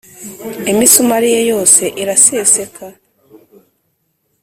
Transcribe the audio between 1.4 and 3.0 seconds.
yose iraseseka